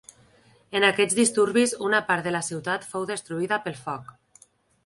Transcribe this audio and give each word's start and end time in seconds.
En 0.79 0.85
aquests 0.87 1.17
disturbis 1.19 1.75
una 1.89 1.99
part 2.09 2.29
de 2.31 2.35
la 2.37 2.43
ciutat 2.49 2.91
fou 2.95 3.07
destruïda 3.13 3.61
pel 3.67 3.81
foc. 3.87 4.11